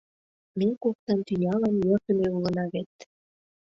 Ме 0.59 0.67
коктын 0.83 1.19
тӱнялан 1.27 1.75
йӧрдымӧ 1.87 2.27
улына 2.37 2.65
вет... 2.73 2.91